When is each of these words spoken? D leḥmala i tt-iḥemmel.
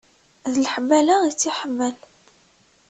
D 0.51 0.53
leḥmala 0.63 1.15
i 1.23 1.31
tt-iḥemmel. 1.33 1.95